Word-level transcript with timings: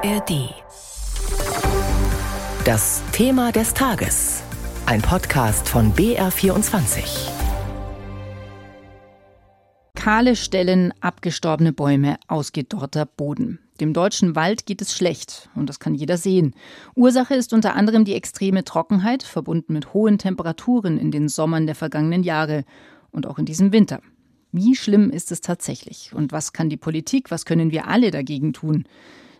ARD. 0.00 0.54
Das 2.64 3.02
Thema 3.10 3.50
des 3.50 3.74
Tages. 3.74 4.44
Ein 4.86 5.02
Podcast 5.02 5.68
von 5.68 5.92
BR24. 5.92 7.28
Kahle 9.96 10.36
Stellen, 10.36 10.94
abgestorbene 11.00 11.72
Bäume, 11.72 12.16
ausgedorrter 12.28 13.06
Boden. 13.06 13.58
Dem 13.80 13.92
deutschen 13.92 14.36
Wald 14.36 14.66
geht 14.66 14.82
es 14.82 14.96
schlecht 14.96 15.50
und 15.56 15.68
das 15.68 15.80
kann 15.80 15.96
jeder 15.96 16.16
sehen. 16.16 16.54
Ursache 16.94 17.34
ist 17.34 17.52
unter 17.52 17.74
anderem 17.74 18.04
die 18.04 18.14
extreme 18.14 18.62
Trockenheit, 18.62 19.24
verbunden 19.24 19.72
mit 19.72 19.94
hohen 19.94 20.18
Temperaturen 20.18 20.96
in 20.98 21.10
den 21.10 21.28
Sommern 21.28 21.66
der 21.66 21.74
vergangenen 21.74 22.22
Jahre 22.22 22.64
und 23.10 23.26
auch 23.26 23.38
in 23.38 23.46
diesem 23.46 23.72
Winter. 23.72 24.00
Wie 24.52 24.76
schlimm 24.76 25.10
ist 25.10 25.32
es 25.32 25.40
tatsächlich? 25.40 26.12
Und 26.14 26.30
was 26.30 26.52
kann 26.52 26.70
die 26.70 26.76
Politik, 26.76 27.32
was 27.32 27.44
können 27.44 27.72
wir 27.72 27.88
alle 27.88 28.12
dagegen 28.12 28.52
tun? 28.52 28.84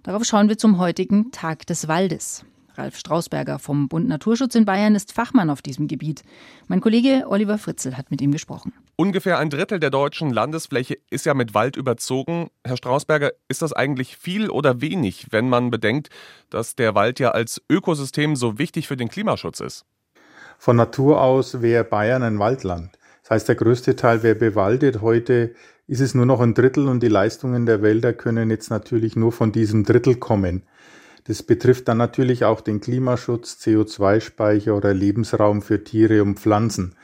Darauf 0.02 0.24
schauen 0.24 0.48
wir 0.48 0.58
zum 0.58 0.78
heutigen 0.78 1.30
Tag 1.32 1.66
des 1.66 1.88
Waldes. 1.88 2.44
Ralf 2.78 2.96
Strausberger 2.96 3.58
vom 3.58 3.88
Bund 3.88 4.08
Naturschutz 4.08 4.54
in 4.54 4.64
Bayern 4.64 4.94
ist 4.94 5.12
Fachmann 5.12 5.50
auf 5.50 5.62
diesem 5.62 5.88
Gebiet. 5.88 6.22
Mein 6.68 6.80
Kollege 6.80 7.24
Oliver 7.28 7.58
Fritzel 7.58 7.96
hat 7.96 8.12
mit 8.12 8.20
ihm 8.20 8.30
gesprochen. 8.30 8.72
Ungefähr 8.94 9.38
ein 9.38 9.50
Drittel 9.50 9.80
der 9.80 9.90
deutschen 9.90 10.30
Landesfläche 10.30 10.96
ist 11.10 11.26
ja 11.26 11.34
mit 11.34 11.54
Wald 11.54 11.76
überzogen. 11.76 12.50
Herr 12.64 12.76
Strausberger, 12.76 13.32
ist 13.48 13.62
das 13.62 13.72
eigentlich 13.72 14.16
viel 14.16 14.48
oder 14.48 14.80
wenig, 14.80 15.26
wenn 15.30 15.48
man 15.48 15.70
bedenkt, 15.70 16.10
dass 16.50 16.76
der 16.76 16.94
Wald 16.94 17.18
ja 17.18 17.32
als 17.32 17.60
Ökosystem 17.68 18.36
so 18.36 18.58
wichtig 18.58 18.86
für 18.86 18.96
den 18.96 19.08
Klimaschutz 19.08 19.58
ist? 19.58 19.84
Von 20.58 20.76
Natur 20.76 21.20
aus 21.20 21.60
wäre 21.60 21.84
Bayern 21.84 22.22
ein 22.22 22.38
Waldland. 22.38 22.98
Das 23.28 23.34
heißt, 23.42 23.48
der 23.48 23.56
größte 23.56 23.94
Teil 23.94 24.22
wäre 24.22 24.36
bewaldet. 24.36 25.02
Heute 25.02 25.52
ist 25.86 26.00
es 26.00 26.14
nur 26.14 26.24
noch 26.24 26.40
ein 26.40 26.54
Drittel 26.54 26.88
und 26.88 27.02
die 27.02 27.08
Leistungen 27.08 27.66
der 27.66 27.82
Wälder 27.82 28.14
können 28.14 28.48
jetzt 28.48 28.70
natürlich 28.70 29.16
nur 29.16 29.32
von 29.32 29.52
diesem 29.52 29.84
Drittel 29.84 30.14
kommen. 30.14 30.62
Das 31.24 31.42
betrifft 31.42 31.88
dann 31.88 31.98
natürlich 31.98 32.46
auch 32.46 32.62
den 32.62 32.80
Klimaschutz, 32.80 33.58
CO2-Speicher 33.62 34.74
oder 34.74 34.94
Lebensraum 34.94 35.60
für 35.60 35.84
Tiere 35.84 36.22
und 36.22 36.40
Pflanzen. 36.40 36.94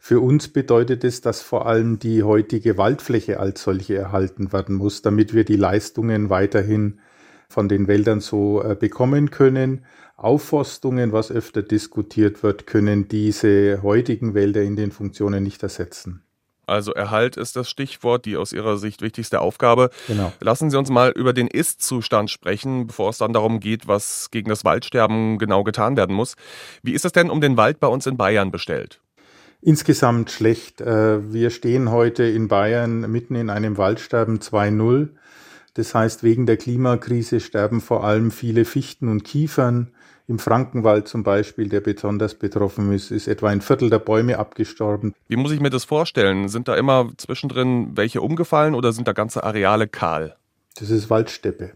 Für 0.00 0.18
uns 0.18 0.48
bedeutet 0.48 1.04
es, 1.04 1.20
dass 1.20 1.42
vor 1.42 1.66
allem 1.66 2.00
die 2.00 2.24
heutige 2.24 2.76
Waldfläche 2.76 3.38
als 3.38 3.62
solche 3.62 3.94
erhalten 3.94 4.52
werden 4.52 4.74
muss, 4.74 5.02
damit 5.02 5.32
wir 5.32 5.44
die 5.44 5.54
Leistungen 5.54 6.28
weiterhin 6.28 6.98
von 7.48 7.68
den 7.68 7.86
Wäldern 7.86 8.18
so 8.18 8.64
äh, 8.64 8.74
bekommen 8.74 9.30
können. 9.30 9.84
Aufforstungen, 10.18 11.12
was 11.12 11.30
öfter 11.30 11.62
diskutiert 11.62 12.42
wird, 12.42 12.66
können 12.66 13.06
diese 13.06 13.82
heutigen 13.82 14.34
Wälder 14.34 14.62
in 14.62 14.74
den 14.74 14.90
Funktionen 14.90 15.44
nicht 15.44 15.62
ersetzen. 15.62 16.24
Also 16.66 16.92
Erhalt 16.92 17.36
ist 17.36 17.54
das 17.54 17.70
Stichwort, 17.70 18.26
die 18.26 18.36
aus 18.36 18.52
Ihrer 18.52 18.76
Sicht 18.78 19.00
wichtigste 19.00 19.40
Aufgabe. 19.40 19.90
Genau. 20.08 20.32
Lassen 20.40 20.70
Sie 20.70 20.76
uns 20.76 20.90
mal 20.90 21.12
über 21.12 21.32
den 21.32 21.46
Ist-Zustand 21.46 22.30
sprechen, 22.30 22.88
bevor 22.88 23.10
es 23.10 23.18
dann 23.18 23.32
darum 23.32 23.60
geht, 23.60 23.86
was 23.86 24.30
gegen 24.30 24.50
das 24.50 24.64
Waldsterben 24.64 25.38
genau 25.38 25.62
getan 25.62 25.96
werden 25.96 26.14
muss. 26.14 26.34
Wie 26.82 26.92
ist 26.92 27.04
es 27.04 27.12
denn 27.12 27.30
um 27.30 27.40
den 27.40 27.56
Wald 27.56 27.78
bei 27.78 27.86
uns 27.86 28.06
in 28.06 28.16
Bayern 28.16 28.50
bestellt? 28.50 29.00
Insgesamt 29.62 30.30
schlecht. 30.30 30.80
Äh, 30.80 31.32
wir 31.32 31.50
stehen 31.50 31.90
heute 31.90 32.24
in 32.24 32.48
Bayern 32.48 33.10
mitten 33.10 33.36
in 33.36 33.50
einem 33.50 33.78
Waldsterben 33.78 34.40
2.0. 34.40 35.08
Das 35.78 35.94
heißt, 35.94 36.24
wegen 36.24 36.44
der 36.44 36.56
Klimakrise 36.56 37.38
sterben 37.38 37.80
vor 37.80 38.02
allem 38.02 38.32
viele 38.32 38.64
Fichten 38.64 39.06
und 39.06 39.22
Kiefern. 39.22 39.92
Im 40.26 40.40
Frankenwald 40.40 41.06
zum 41.06 41.22
Beispiel, 41.22 41.68
der 41.68 41.80
besonders 41.80 42.34
betroffen 42.34 42.92
ist, 42.92 43.12
ist 43.12 43.28
etwa 43.28 43.48
ein 43.48 43.60
Viertel 43.60 43.88
der 43.88 44.00
Bäume 44.00 44.38
abgestorben. 44.40 45.14
Wie 45.28 45.36
muss 45.36 45.52
ich 45.52 45.60
mir 45.60 45.70
das 45.70 45.84
vorstellen? 45.84 46.48
Sind 46.48 46.66
da 46.66 46.74
immer 46.74 47.12
zwischendrin 47.16 47.96
welche 47.96 48.22
umgefallen 48.22 48.74
oder 48.74 48.92
sind 48.92 49.06
da 49.06 49.12
ganze 49.12 49.44
Areale 49.44 49.86
kahl? 49.86 50.34
Das 50.80 50.90
ist 50.90 51.10
Waldsteppe. 51.10 51.74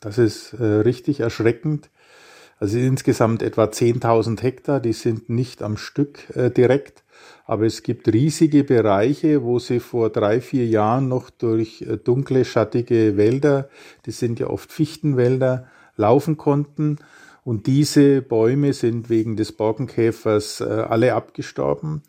Das 0.00 0.16
ist 0.16 0.52
äh, 0.52 0.64
richtig 0.64 1.18
erschreckend. 1.18 1.90
Also 2.64 2.78
insgesamt 2.78 3.42
etwa 3.42 3.64
10.000 3.64 4.40
Hektar, 4.40 4.80
die 4.80 4.94
sind 4.94 5.28
nicht 5.28 5.62
am 5.62 5.76
Stück 5.76 6.34
äh, 6.34 6.50
direkt, 6.50 7.04
aber 7.44 7.66
es 7.66 7.82
gibt 7.82 8.10
riesige 8.10 8.64
Bereiche, 8.64 9.42
wo 9.42 9.58
sie 9.58 9.80
vor 9.80 10.08
drei, 10.08 10.40
vier 10.40 10.66
Jahren 10.66 11.06
noch 11.06 11.28
durch 11.28 11.82
äh, 11.82 11.98
dunkle, 11.98 12.46
schattige 12.46 13.18
Wälder, 13.18 13.68
die 14.06 14.12
sind 14.12 14.40
ja 14.40 14.46
oft 14.46 14.72
Fichtenwälder, 14.72 15.66
laufen 15.96 16.38
konnten. 16.38 16.96
Und 17.44 17.66
diese 17.66 18.22
Bäume 18.22 18.72
sind 18.72 19.10
wegen 19.10 19.36
des 19.36 19.52
Borkenkäfers 19.52 20.62
äh, 20.62 20.64
alle 20.64 21.12
abgestorben. 21.12 22.00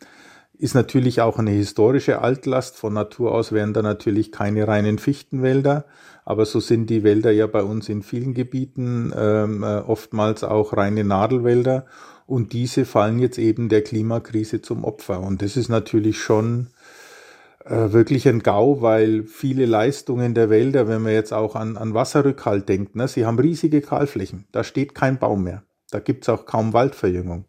Ist 0.58 0.74
natürlich 0.74 1.20
auch 1.20 1.38
eine 1.38 1.50
historische 1.50 2.22
Altlast. 2.22 2.76
Von 2.76 2.94
Natur 2.94 3.32
aus 3.32 3.52
wären 3.52 3.74
da 3.74 3.82
natürlich 3.82 4.32
keine 4.32 4.66
reinen 4.66 4.98
Fichtenwälder. 4.98 5.84
Aber 6.24 6.46
so 6.46 6.60
sind 6.60 6.88
die 6.88 7.04
Wälder 7.04 7.30
ja 7.30 7.46
bei 7.46 7.62
uns 7.62 7.88
in 7.88 8.02
vielen 8.02 8.34
Gebieten 8.34 9.12
ähm, 9.16 9.62
äh, 9.62 9.78
oftmals 9.78 10.44
auch 10.44 10.76
reine 10.76 11.04
Nadelwälder. 11.04 11.86
Und 12.26 12.52
diese 12.52 12.84
fallen 12.84 13.18
jetzt 13.18 13.38
eben 13.38 13.68
der 13.68 13.82
Klimakrise 13.82 14.62
zum 14.62 14.84
Opfer. 14.84 15.20
Und 15.20 15.42
das 15.42 15.56
ist 15.56 15.68
natürlich 15.68 16.18
schon 16.18 16.68
äh, 17.66 17.92
wirklich 17.92 18.28
ein 18.28 18.42
GAU, 18.42 18.80
weil 18.80 19.24
viele 19.24 19.66
Leistungen 19.66 20.34
der 20.34 20.50
Wälder, 20.50 20.88
wenn 20.88 21.02
man 21.02 21.12
jetzt 21.12 21.32
auch 21.32 21.56
an, 21.56 21.76
an 21.76 21.94
Wasserrückhalt 21.94 22.68
denkt, 22.68 22.96
ne, 22.96 23.08
sie 23.08 23.26
haben 23.26 23.38
riesige 23.38 23.80
Kahlflächen, 23.80 24.46
da 24.52 24.62
steht 24.62 24.94
kein 24.94 25.18
Baum 25.18 25.42
mehr, 25.42 25.64
da 25.90 25.98
gibt's 25.98 26.28
auch 26.28 26.46
kaum 26.46 26.72
Waldverjüngung. 26.72 27.44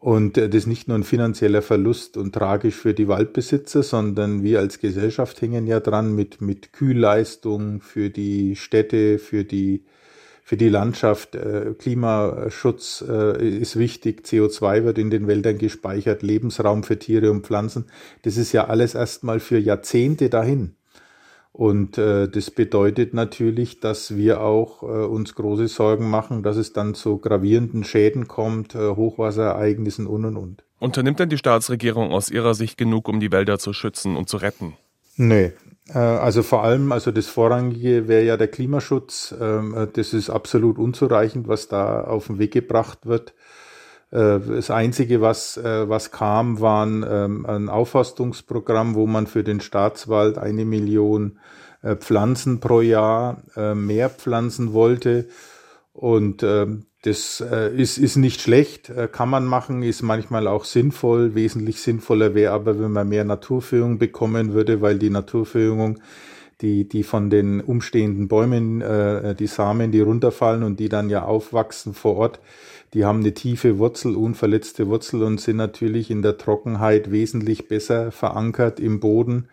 Und 0.00 0.38
äh, 0.38 0.48
das 0.48 0.60
ist 0.60 0.66
nicht 0.66 0.88
nur 0.88 0.96
ein 0.96 1.04
finanzieller 1.04 1.62
Verlust 1.62 2.16
und 2.16 2.34
tragisch 2.34 2.76
für 2.76 2.94
die 2.94 3.08
Waldbesitzer, 3.08 3.82
sondern 3.82 4.42
wir 4.42 4.60
als 4.60 4.78
Gesellschaft 4.78 5.40
hängen 5.40 5.66
ja 5.66 5.80
dran 5.80 6.14
mit, 6.14 6.40
mit 6.40 6.72
Kühlleistung 6.72 7.80
für 7.80 8.10
die 8.10 8.56
Städte, 8.56 9.18
für 9.18 9.44
die 9.44 9.84
für 10.48 10.56
die 10.56 10.70
Landschaft. 10.70 11.34
Äh, 11.34 11.74
Klimaschutz 11.78 13.04
äh, 13.06 13.46
ist 13.46 13.78
wichtig, 13.78 14.22
CO2 14.24 14.82
wird 14.84 14.96
in 14.96 15.10
den 15.10 15.26
Wäldern 15.26 15.58
gespeichert, 15.58 16.22
Lebensraum 16.22 16.84
für 16.84 16.98
Tiere 16.98 17.30
und 17.30 17.44
Pflanzen. 17.44 17.84
Das 18.22 18.38
ist 18.38 18.52
ja 18.52 18.66
alles 18.66 18.94
erstmal 18.94 19.40
für 19.40 19.58
Jahrzehnte 19.58 20.30
dahin. 20.30 20.77
Und 21.52 21.98
äh, 21.98 22.28
das 22.28 22.50
bedeutet 22.50 23.14
natürlich, 23.14 23.80
dass 23.80 24.16
wir 24.16 24.40
auch 24.40 24.82
äh, 24.82 24.86
uns 24.86 25.34
große 25.34 25.66
Sorgen 25.68 26.08
machen, 26.08 26.42
dass 26.42 26.56
es 26.56 26.72
dann 26.72 26.94
zu 26.94 27.18
gravierenden 27.18 27.84
Schäden 27.84 28.28
kommt, 28.28 28.74
äh, 28.74 28.90
Hochwasserereignissen 28.90 30.06
und 30.06 30.24
und 30.24 30.36
und. 30.36 30.64
Unternimmt 30.78 31.18
denn 31.18 31.28
die 31.28 31.38
Staatsregierung 31.38 32.12
aus 32.12 32.30
Ihrer 32.30 32.54
Sicht 32.54 32.78
genug, 32.78 33.08
um 33.08 33.18
die 33.18 33.32
Wälder 33.32 33.58
zu 33.58 33.72
schützen 33.72 34.16
und 34.16 34.28
zu 34.28 34.36
retten? 34.36 34.74
Nee, 35.16 35.52
äh, 35.92 35.98
also 35.98 36.42
vor 36.42 36.62
allem, 36.62 36.92
also 36.92 37.10
das 37.10 37.26
Vorrangige 37.26 38.08
wäre 38.08 38.24
ja 38.24 38.36
der 38.36 38.48
Klimaschutz. 38.48 39.34
Ähm, 39.40 39.74
äh, 39.74 39.86
das 39.92 40.12
ist 40.12 40.30
absolut 40.30 40.78
unzureichend, 40.78 41.48
was 41.48 41.68
da 41.68 42.02
auf 42.04 42.26
den 42.26 42.38
Weg 42.38 42.52
gebracht 42.52 43.06
wird. 43.06 43.34
Äh, 44.10 44.40
das 44.40 44.70
Einzige, 44.70 45.20
was, 45.20 45.60
was 45.62 46.10
kam, 46.10 46.60
war 46.60 46.86
ähm, 46.86 47.46
ein 47.46 47.68
Aufforstungsprogramm, 47.68 48.94
wo 48.94 49.06
man 49.06 49.26
für 49.26 49.44
den 49.44 49.60
Staatswald 49.60 50.38
eine 50.38 50.64
Million 50.64 51.38
Pflanzen 52.00 52.58
pro 52.58 52.80
Jahr 52.80 53.44
mehr 53.54 54.10
pflanzen 54.10 54.72
wollte. 54.72 55.28
Und 55.92 56.42
ähm, 56.42 56.86
das 57.02 57.40
äh, 57.40 57.74
ist, 57.76 57.96
ist 57.98 58.16
nicht 58.16 58.40
schlecht, 58.40 58.90
äh, 58.90 59.08
kann 59.10 59.28
man 59.28 59.46
machen, 59.46 59.82
ist 59.82 60.02
manchmal 60.02 60.48
auch 60.48 60.64
sinnvoll. 60.64 61.34
Wesentlich 61.34 61.80
sinnvoller 61.80 62.34
wäre 62.34 62.52
aber, 62.52 62.80
wenn 62.80 62.90
man 62.90 63.08
mehr 63.08 63.24
Naturführung 63.24 63.98
bekommen 63.98 64.52
würde, 64.52 64.80
weil 64.80 64.98
die 64.98 65.10
Naturführung, 65.10 66.00
die, 66.60 66.88
die 66.88 67.04
von 67.04 67.30
den 67.30 67.60
umstehenden 67.60 68.26
Bäumen, 68.26 68.80
äh, 68.80 69.36
die 69.36 69.46
Samen, 69.46 69.92
die 69.92 70.00
runterfallen 70.00 70.64
und 70.64 70.80
die 70.80 70.88
dann 70.88 71.08
ja 71.08 71.24
aufwachsen 71.24 71.94
vor 71.94 72.16
Ort, 72.16 72.40
die 72.94 73.04
haben 73.04 73.20
eine 73.20 73.34
tiefe 73.34 73.78
Wurzel, 73.78 74.16
unverletzte 74.16 74.88
Wurzel 74.88 75.22
und 75.22 75.40
sind 75.40 75.56
natürlich 75.56 76.10
in 76.10 76.22
der 76.22 76.38
Trockenheit 76.38 77.10
wesentlich 77.10 77.68
besser 77.68 78.10
verankert 78.10 78.80
im 78.80 79.00
Boden 79.00 79.48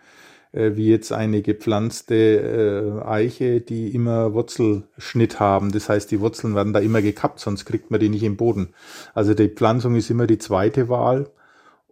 äh, 0.56 0.76
wie 0.76 0.88
jetzt 0.88 1.12
eine 1.12 1.42
gepflanzte 1.42 2.14
äh, 2.14 3.06
Eiche, 3.06 3.60
die 3.60 3.94
immer 3.94 4.32
Wurzelschnitt 4.32 5.38
haben. 5.38 5.70
Das 5.70 5.88
heißt, 5.88 6.10
die 6.10 6.20
Wurzeln 6.20 6.54
werden 6.54 6.72
da 6.72 6.80
immer 6.80 7.02
gekappt, 7.02 7.40
sonst 7.40 7.66
kriegt 7.66 7.90
man 7.90 8.00
die 8.00 8.08
nicht 8.08 8.22
im 8.22 8.36
Boden. 8.36 8.70
Also 9.14 9.34
die 9.34 9.48
Pflanzung 9.48 9.96
ist 9.96 10.10
immer 10.10 10.26
die 10.26 10.38
zweite 10.38 10.88
Wahl. 10.88 11.30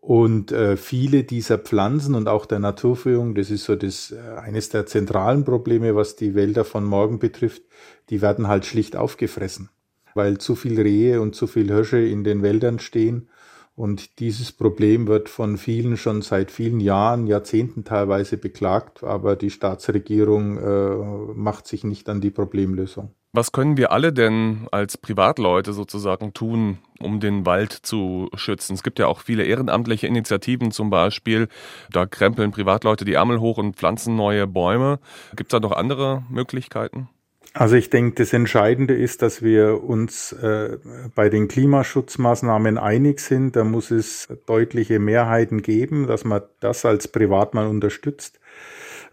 Und 0.01 0.53
äh, 0.53 0.77
viele 0.77 1.25
dieser 1.25 1.57
Pflanzen 1.57 2.15
und 2.15 2.29
auch 2.29 2.45
der 2.45 2.59
Naturführung, 2.59 3.35
das 3.35 3.51
ist 3.51 3.65
so 3.65 3.75
das 3.75 4.13
äh, 4.13 4.39
eines 4.39 4.69
der 4.69 4.85
zentralen 4.85 5.45
Probleme, 5.45 5.97
was 5.97 6.15
die 6.15 6.35
Wälder 6.35 6.67
von 6.67 6.85
morgen 6.85 7.19
betrifft, 7.19 7.63
die 8.11 8.21
werden 8.21 8.47
halt 8.47 8.67
schlicht 8.67 8.97
aufgefressen, 8.97 9.71
weil 10.15 10.39
zu 10.39 10.55
viel 10.55 10.81
Rehe 10.81 11.21
und 11.21 11.35
zu 11.35 11.47
viel 11.47 11.69
Hirsche 11.69 11.99
in 11.99 12.25
den 12.25 12.43
Wäldern 12.43 12.79
stehen 12.79 13.29
und 13.77 14.21
dieses 14.21 14.53
Problem 14.53 15.09
wird 15.09 15.29
von 15.29 15.59
vielen 15.59 15.97
schon 15.97 16.23
seit 16.23 16.53
vielen 16.53 16.79
Jahren, 16.79 17.27
Jahrzehnten 17.27 17.83
teilweise 17.85 18.37
beklagt, 18.37 19.03
aber 19.03 19.35
die 19.35 19.51
Staatsregierung 19.51 20.59
äh, 20.59 21.35
macht 21.35 21.67
sich 21.67 21.83
nicht 21.83 22.09
an 22.09 22.21
die 22.21 22.31
Problemlösung. 22.31 23.11
Was 23.33 23.51
können 23.51 23.77
wir 23.77 23.91
alle 23.91 24.13
denn 24.13 24.69
als 24.71 24.97
Privatleute 24.97 25.73
sozusagen 25.73 26.35
tun, 26.35 26.79
um 27.01 27.19
den 27.19 27.47
Wald 27.47 27.73
zu 27.73 28.29
schützen? 28.37 28.75
Es 28.75 28.85
gibt 28.85 29.01
ja 29.01 29.09
auch 29.09 29.19
viele 29.19 29.43
ehrenamtliche 29.43 30.07
Initiativen 30.07 30.71
zum 30.71 30.89
Beispiel. 30.89 31.49
Da 31.91 32.07
krempeln 32.07 32.53
Privatleute 32.53 33.05
die 33.05 33.15
Ärmel 33.15 33.41
hoch 33.41 33.59
und 33.59 33.75
pflanzen 33.75 34.15
neue 34.15 34.47
Bäume. 34.47 35.01
Gibt 35.35 35.53
es 35.53 35.57
da 35.57 35.59
noch 35.59 35.73
andere 35.73 36.23
Möglichkeiten? 36.31 37.09
Also 37.57 37.77
ich 37.77 37.89
denke, 37.89 38.17
das 38.17 38.33
Entscheidende 38.33 38.95
ist, 38.95 39.23
dass 39.23 39.41
wir 39.41 39.85
uns 39.85 40.33
äh, 40.33 40.77
bei 41.15 41.29
den 41.29 41.47
Klimaschutzmaßnahmen 41.47 42.79
einig 42.79 43.21
sind. 43.21 43.55
Da 43.55 43.63
muss 43.63 43.93
es 43.93 44.27
deutliche 44.47 44.99
Mehrheiten 44.99 45.63
geben, 45.63 46.09
dass 46.09 46.25
man 46.25 46.43
das 46.59 46.85
als 46.85 47.07
Privatmann 47.07 47.69
unterstützt. 47.69 48.41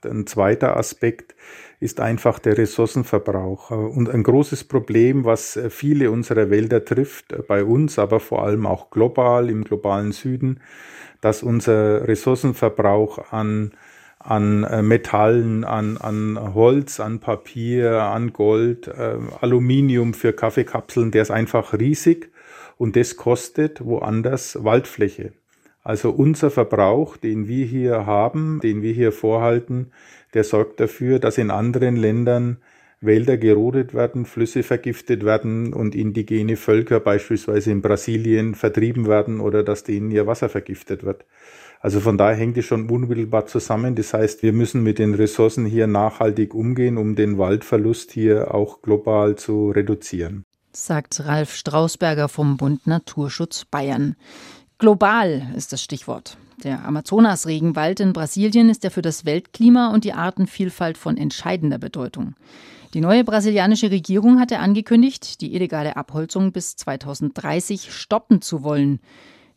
Ein 0.04 0.26
zweiter 0.26 0.76
Aspekt 0.76 1.36
ist 1.80 2.00
einfach 2.00 2.40
der 2.40 2.58
Ressourcenverbrauch. 2.58 3.70
Und 3.70 4.10
ein 4.10 4.24
großes 4.24 4.64
Problem, 4.64 5.24
was 5.24 5.60
viele 5.70 6.10
unserer 6.10 6.50
Wälder 6.50 6.84
trifft, 6.84 7.36
bei 7.48 7.64
uns, 7.64 8.00
aber 8.00 8.20
vor 8.20 8.44
allem 8.44 8.66
auch 8.66 8.90
global, 8.90 9.52
im 9.52 9.64
globalen 9.64 10.14
Süden, 10.14 10.62
dass 11.22 11.44
unser 11.44 12.08
Ressourcenverbrauch 12.08 13.32
an 13.32 13.74
an 14.24 14.64
äh, 14.64 14.82
Metallen, 14.82 15.64
an, 15.64 15.98
an 15.98 16.54
Holz, 16.54 17.00
an 17.00 17.20
Papier, 17.20 18.04
an 18.04 18.34
Gold, 18.34 18.88
äh, 18.88 19.18
Aluminium 19.42 20.14
für 20.14 20.34
Kaffeekapseln, 20.34 21.12
der 21.12 21.24
ist 21.24 21.32
einfach 21.32 21.74
riesig 21.74 22.32
und 22.78 22.96
das 22.96 23.18
kostet 23.18 23.84
woanders 23.84 24.64
Waldfläche. 24.64 25.34
Also 25.84 26.12
unser 26.12 26.52
Verbrauch, 26.52 27.18
den 27.18 27.48
wir 27.48 27.66
hier 27.66 28.06
haben, 28.06 28.60
den 28.62 28.82
wir 28.84 28.94
hier 28.94 29.12
vorhalten, 29.12 29.92
der 30.34 30.44
sorgt 30.44 30.80
dafür, 30.80 31.20
dass 31.20 31.38
in 31.38 31.50
anderen 31.50 31.96
Ländern 31.96 32.58
Wälder 33.02 33.38
gerodet 33.38 33.96
werden, 33.96 34.26
Flüsse 34.26 34.62
vergiftet 34.62 35.26
werden 35.26 35.74
und 35.74 35.96
indigene 35.96 36.56
Völker 36.56 37.00
beispielsweise 37.00 37.72
in 37.72 37.82
Brasilien 37.82 38.54
vertrieben 38.54 39.08
werden 39.08 39.40
oder 39.40 39.64
dass 39.64 39.84
denen 39.84 40.12
ihr 40.12 40.28
Wasser 40.28 40.50
vergiftet 40.50 41.04
wird. 41.04 41.26
Also 41.82 42.00
von 42.00 42.18
daher 42.18 42.36
hängt 42.36 42.58
es 42.58 42.66
schon 42.66 42.90
unmittelbar 42.90 43.48
zusammen. 43.48 43.96
Das 43.96 44.14
heißt, 44.14 44.44
wir 44.44 44.54
müssen 44.54 44.84
mit 44.84 45.00
den 45.00 45.16
Ressourcen 45.16 45.66
hier 45.66 45.88
nachhaltig 45.88 46.54
umgehen, 46.54 46.98
um 46.98 47.16
den 47.16 47.40
Waldverlust 47.40 48.12
hier 48.12 48.54
auch 48.54 48.84
global 48.84 49.36
zu 49.36 49.72
reduzieren. 49.72 50.46
Sagt 50.74 51.26
Ralf 51.26 51.56
Strausberger 51.56 52.30
vom 52.30 52.58
Bund 52.58 52.86
Naturschutz 52.86 53.66
Bayern. 53.66 54.16
Global 54.78 55.48
ist 55.56 55.74
das 55.74 55.84
Stichwort. 55.84 56.38
Der 56.64 56.86
Amazonas-Regenwald 56.86 58.00
in 58.00 58.14
Brasilien 58.14 58.70
ist 58.70 58.84
ja 58.84 58.92
für 58.92 59.02
das 59.02 59.26
Weltklima 59.26 59.92
und 59.92 60.04
die 60.04 60.14
Artenvielfalt 60.14 60.98
von 60.98 61.18
entscheidender 61.18 61.80
Bedeutung. 61.80 62.36
Die 62.94 63.02
neue 63.02 63.24
brasilianische 63.24 63.90
Regierung 63.90 64.40
hatte 64.40 64.60
angekündigt, 64.60 65.42
die 65.42 65.56
illegale 65.56 65.98
Abholzung 65.98 66.52
bis 66.52 66.76
2030 66.76 67.92
stoppen 67.92 68.42
zu 68.42 68.64
wollen. 68.64 69.00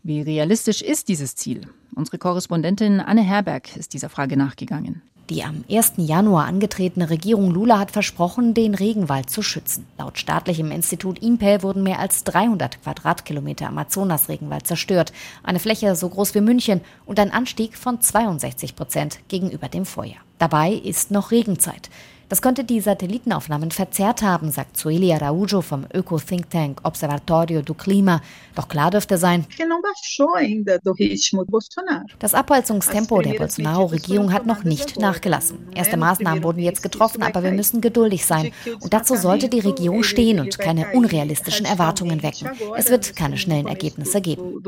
Wie 0.06 0.20
realistisch 0.20 0.82
ist 0.82 1.08
dieses 1.08 1.34
Ziel? 1.34 1.62
Unsere 1.94 2.18
Korrespondentin 2.18 3.00
Anne 3.00 3.22
Herberg 3.22 3.74
ist 3.74 3.94
dieser 3.94 4.10
Frage 4.10 4.36
nachgegangen. 4.36 5.00
Die 5.30 5.42
am 5.42 5.64
1. 5.70 5.94
Januar 5.96 6.44
angetretene 6.44 7.08
Regierung 7.08 7.50
Lula 7.50 7.78
hat 7.78 7.90
versprochen, 7.90 8.52
den 8.52 8.74
Regenwald 8.74 9.30
zu 9.30 9.40
schützen. 9.40 9.86
Laut 9.96 10.18
staatlichem 10.18 10.70
Institut 10.70 11.20
INPE 11.20 11.62
wurden 11.62 11.82
mehr 11.82 12.00
als 12.00 12.22
300 12.24 12.82
Quadratkilometer 12.82 13.66
Amazonas-Regenwald 13.68 14.66
zerstört. 14.66 15.14
Eine 15.42 15.58
Fläche 15.58 15.96
so 15.96 16.10
groß 16.10 16.34
wie 16.34 16.42
München 16.42 16.82
und 17.06 17.18
ein 17.18 17.30
Anstieg 17.30 17.78
von 17.78 18.02
62 18.02 18.76
Prozent 18.76 19.20
gegenüber 19.28 19.68
dem 19.68 19.86
Vorjahr. 19.86 20.20
Dabei 20.36 20.74
ist 20.74 21.12
noch 21.12 21.30
Regenzeit. 21.30 21.88
Das 22.34 22.42
könnte 22.42 22.64
die 22.64 22.80
Satellitenaufnahmen 22.80 23.70
verzerrt 23.70 24.22
haben, 24.22 24.50
sagt 24.50 24.76
Sueli 24.76 25.12
Araújo 25.12 25.60
vom 25.60 25.86
Öko-Think 25.94 26.50
Tank 26.50 26.80
Observatorio 26.82 27.62
do 27.62 27.74
Clima. 27.74 28.20
Doch 28.56 28.66
klar 28.66 28.90
dürfte 28.90 29.18
sein, 29.18 29.46
das 32.18 32.34
Abholzungstempo 32.34 33.22
der 33.22 33.34
Bolsonaro-Regierung 33.34 34.32
hat 34.32 34.46
noch 34.46 34.64
nicht 34.64 34.98
nachgelassen. 34.98 35.58
Erste 35.76 35.96
Maßnahmen 35.96 36.42
wurden 36.42 36.58
jetzt 36.58 36.82
getroffen, 36.82 37.22
aber 37.22 37.44
wir 37.44 37.52
müssen 37.52 37.80
geduldig 37.80 38.26
sein. 38.26 38.50
Und 38.80 38.92
dazu 38.92 39.14
sollte 39.14 39.48
die 39.48 39.60
Regierung 39.60 40.02
stehen 40.02 40.40
und 40.40 40.58
keine 40.58 40.88
unrealistischen 40.92 41.66
Erwartungen 41.66 42.24
wecken. 42.24 42.50
Es 42.76 42.90
wird 42.90 43.14
keine 43.14 43.38
schnellen 43.38 43.68
Ergebnisse 43.68 44.20
geben. 44.20 44.60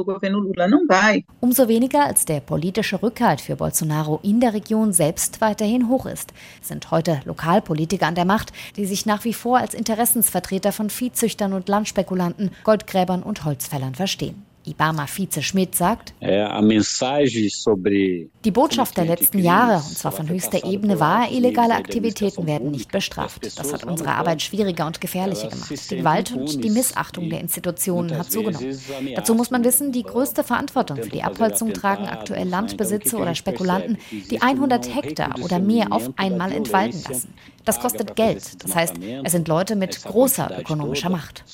Umso 1.41 1.67
weniger, 1.67 2.05
als 2.05 2.25
der 2.27 2.39
politische 2.39 3.03
Rückhalt 3.03 3.41
für 3.41 3.57
Bolsonaro 3.57 4.21
in 4.23 4.39
der 4.39 4.55
Region 4.55 4.93
selbst 4.93 5.41
weiterhin 5.41 5.89
hoch 5.89 6.07
ist, 6.07 6.33
sind 6.63 6.93
heute 6.93 7.23
lokal 7.25 7.56
Lokalpolitiker 7.57 8.07
an 8.07 8.15
der 8.15 8.25
Macht, 8.25 8.53
die 8.77 8.87
sich 8.87 9.07
nach 9.07 9.25
wie 9.25 9.33
vor 9.33 9.59
als 9.59 9.75
Interessensvertreter 9.75 10.73
von 10.73 10.91
Viehzüchtern 10.91 11.53
und 11.53 11.69
Landspekulanten, 11.69 12.51
Goldgräbern 12.65 13.23
und 13.23 13.45
Holzfällern 13.45 13.95
verstehen. 13.95 14.45
Ibama-Vize 14.67 15.43
Schmidt 15.43 15.77
sagt, 15.77 16.13
die 16.21 18.51
Botschaft 18.51 18.97
der 18.97 19.05
letzten 19.05 19.39
Jahre, 19.39 19.77
und 19.77 19.97
zwar 19.97 20.13
von 20.13 20.29
höchster 20.29 20.65
Ebene, 20.65 20.99
war, 20.99 21.31
illegale 21.31 21.75
Aktivitäten 21.75 22.47
werden 22.47 22.73
nicht 22.73 22.91
bestraft. 22.91 23.59
Das 23.59 23.73
hat 23.73 23.85
unsere 23.85 24.13
Arbeit 24.13 24.43
schwieriger 24.43 24.87
und 24.87 25.01
gefährlicher 25.01 25.49
gemacht. 25.49 25.91
Die 25.91 25.97
Gewalt 25.97 26.33
und 26.33 26.65
die 26.65 26.71
Missachtung 26.71 27.31
der 27.31 27.41
Institutionen 27.41 28.19
hat 28.19 28.31
zugenommen. 28.31 28.79
Dazu 29.15 29.35
muss 29.35 29.51
man 29.51 29.65
wissen, 29.65 29.93
die 29.93 30.03
größte 30.03 30.43
Verantwortung 30.43 31.03
für 31.03 31.11
die 31.11 31.23
Abholzung 31.23 31.73
tragen 31.73 32.07
aktuell 32.07 32.49
Landbesitzer 32.49 33.21
oder 33.21 33.35
Spekulanten, 33.35 33.99
die 34.31 34.43
100 34.43 34.95
Hektar 34.95 35.37
oder 35.43 35.61
mehr 35.61 35.93
auf 35.93 36.11
einmal 36.17 36.51
entwalden 36.51 37.03
lassen. 37.09 37.33
Das 37.67 37.81
kostet 37.81 38.15
Geld. 38.15 38.63
Das 38.63 38.77
heißt, 38.77 38.95
es 39.25 39.33
sind 39.33 39.49
Leute 39.49 39.75
mit 39.75 40.03
großer 40.05 40.61
ökonomischer 40.61 41.11
Macht. 41.11 41.45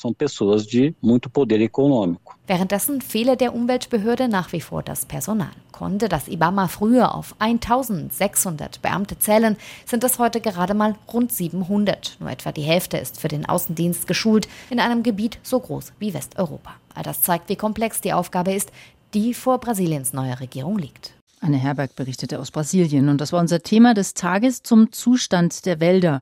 Währenddessen 2.47 3.01
fehle 3.01 3.37
der 3.39 3.55
Umweltbehörde 3.55 4.29
nach 4.29 4.53
wie 4.53 4.61
vor 4.61 4.83
das 4.83 5.07
Personal. 5.07 5.49
Konnte 5.73 6.11
das 6.11 6.29
IBAMA 6.29 6.69
früher 6.69 7.15
auf 7.15 7.35
1600 7.39 8.83
Beamte 8.83 9.19
zählen, 9.19 9.57
sind 9.87 10.05
es 10.05 10.19
heute 10.19 10.43
gerade 10.43 10.75
mal 10.75 10.97
rund 11.11 11.33
700. 11.33 12.19
Nur 12.21 12.31
etwa 12.31 12.53
die 12.53 12.61
Hälfte 12.61 12.99
ist 12.99 13.19
für 13.19 13.29
den 13.29 13.49
Außendienst 13.49 14.07
geschult 14.07 14.49
in 14.69 14.81
einem 14.81 15.03
Gebiet 15.03 15.39
so 15.43 15.59
groß 15.59 15.95
wie 15.99 16.13
Westeuropa. 16.13 16.75
All 16.95 17.05
das 17.05 17.23
zeigt, 17.23 17.49
wie 17.49 17.57
komplex 17.57 18.03
die 18.03 18.13
Aufgabe 18.13 18.53
ist, 18.53 18.71
die 19.15 19.33
vor 19.33 19.59
Brasiliens 19.59 20.13
neuer 20.13 20.41
Regierung 20.41 20.79
liegt. 20.79 21.15
Anne 21.43 21.57
Herberg 21.57 21.97
berichtete 21.97 22.39
aus 22.39 22.53
Brasilien 22.53 23.09
und 23.09 23.21
das 23.21 23.33
war 23.33 23.41
unser 23.41 23.63
Thema 23.63 23.95
des 23.95 24.15
Tages 24.15 24.63
zum 24.63 24.93
Zustand 24.93 25.67
der 25.67 25.81
Wälder. 25.81 26.21